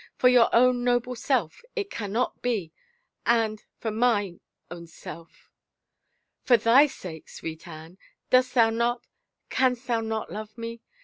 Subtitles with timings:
[0.17, 2.73] For your own noble self it cannot be—
[3.37, 4.39] and for mine
[4.71, 5.51] own self.""
[6.43, 7.99] For thy sake, sweet Anne?
[8.31, 9.03] Dost thou not—
[9.51, 10.81] canst thou not love me